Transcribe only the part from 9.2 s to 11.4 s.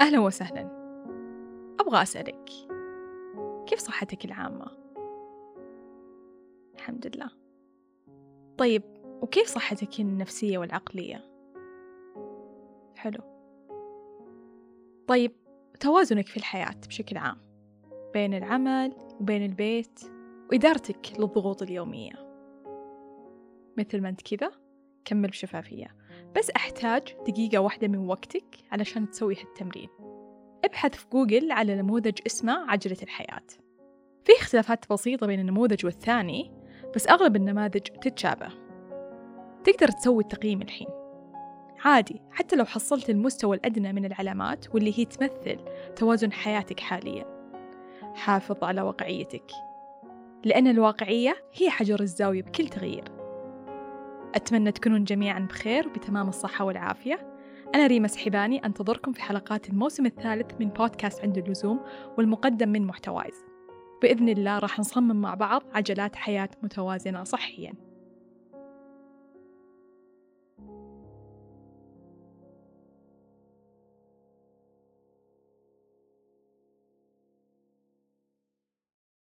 وكيف صحتك النفسية والعقلية؟